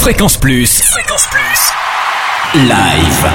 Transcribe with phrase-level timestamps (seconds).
[0.00, 0.80] Fréquence Plus.
[0.80, 1.72] Fréquence Plus.
[2.54, 3.30] Live.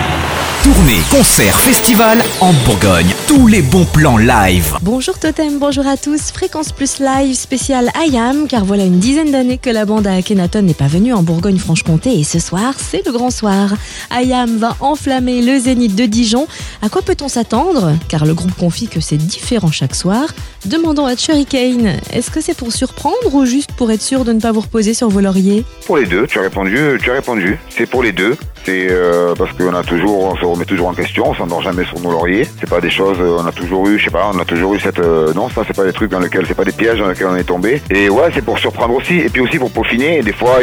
[0.66, 3.14] Tournée, concert, festival en Bourgogne.
[3.28, 4.75] Tous les bons plans live.
[4.82, 6.32] Bonjour Totem, bonjour à tous.
[6.32, 10.64] Fréquence Plus Live spécial IAM, car voilà une dizaine d'années que la bande à Akhenaton
[10.64, 13.75] n'est pas venue en Bourgogne-Franche-Comté et ce soir, c'est le grand soir.
[14.11, 16.47] IAM va enflammer le zénith de Dijon.
[16.86, 17.94] À quoi peut-on s'attendre?
[18.10, 20.28] Car le groupe confie que c'est différent chaque soir.
[20.66, 24.40] Demandons à Kane, est-ce que c'est pour surprendre ou juste pour être sûr de ne
[24.40, 25.66] pas vous reposer sur vos lauriers?
[25.88, 27.58] Pour les deux, tu as répondu, tu as répondu.
[27.70, 28.38] C'est pour les deux.
[28.66, 31.86] C'est euh, parce qu'on a toujours, on se remet toujours en question, on s'endort jamais
[31.86, 32.48] sur nos lauriers.
[32.59, 34.73] C'est pas des choses, euh, on a toujours eu, je sais pas, on a toujours
[34.73, 36.98] eu cette, euh, non, ça c'est pas des trucs dans lesquels, c'est pas des pièges
[36.98, 37.79] dans lesquels on est tombé.
[37.91, 40.23] Et ouais, c'est pour surprendre aussi, et puis aussi pour peaufiner.
[40.23, 40.62] Des fois,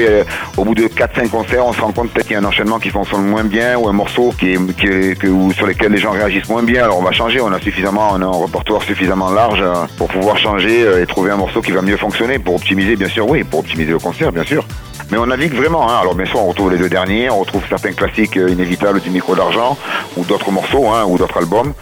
[0.56, 2.80] au bout de 4-5 concerts, on se rend compte peut-être qu'il y a un enchaînement
[2.80, 6.84] qui fonctionne moins bien ou un morceau ou sur lesquels les gens réagissent moins bien.
[6.84, 10.08] Alors on va changer, on a suffisamment, on a un répertoire suffisamment large euh, pour
[10.08, 13.28] pouvoir changer euh, et trouver un morceau qui va mieux fonctionner pour optimiser, bien sûr,
[13.28, 14.64] oui, pour optimiser le concert, bien sûr.
[15.10, 15.90] Mais on navigue vraiment.
[15.90, 15.98] Hein.
[16.00, 19.10] Alors bien sûr, on retrouve les deux derniers, on retrouve certains classiques euh, inévitables du
[19.10, 19.76] micro d'argent
[20.16, 21.74] ou d'autres morceaux hein, ou d'autres albums.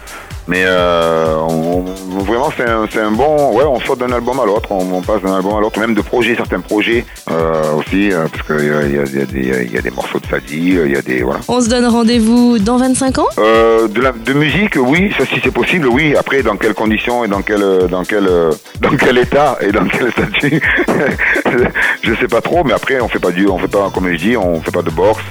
[0.47, 1.85] Mais euh, on-
[2.17, 3.53] on- vraiment, c'est un, c'est un bon.
[3.55, 5.93] Ouais, on saute d'un album à l'autre, on, on passe d'un album à l'autre, même
[5.93, 9.21] de projets, certains projets euh, aussi, euh, parce qu'il y a, il y, a, y,
[9.21, 11.39] a des- il y a des morceaux de Sadie, euh, il y a des voilà.
[11.47, 13.27] On se donne rendez-vous dans 25 ans?
[13.37, 16.15] Euh, de, la, de musique, oui, ça si c'est possible, oui.
[16.17, 19.71] Après, dans quelles conditions et dans quel, euh, dans quel, euh, dans quel état et
[19.71, 20.61] dans quel statut,
[22.03, 22.63] je sais pas trop.
[22.63, 24.81] Mais après, on fait pas du, on fait pas, comme je dis, on fait pas
[24.81, 25.21] de boxe.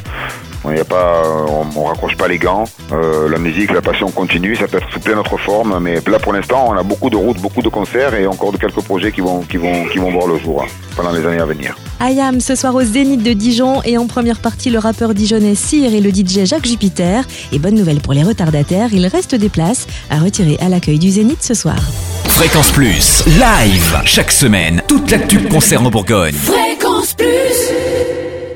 [0.65, 2.65] On y a pas, on, on raccroche pas les gants.
[2.93, 4.57] Euh, la musique, la passion continue.
[4.57, 7.17] Ça peut être sous plein d'autres formes, mais là pour l'instant, on a beaucoup de
[7.17, 10.11] routes, beaucoup de concerts et encore de quelques projets qui vont, qui vont, qui vont
[10.13, 10.67] voir le jour hein,
[10.97, 11.77] pendant les années à venir.
[12.01, 15.95] IAM ce soir au Zénith de Dijon et en première partie le rappeur dijonnais Cyr
[15.95, 17.25] et le DJ Jacques Jupiter.
[17.53, 21.11] Et bonne nouvelle pour les retardataires, il reste des places à retirer à l'accueil du
[21.11, 21.79] Zénith ce soir.
[22.25, 23.25] Fréquence Plus.
[23.27, 23.99] Live.
[24.05, 24.83] Chaque semaine.
[24.89, 26.35] Toute l'actu concert en Bourgogne.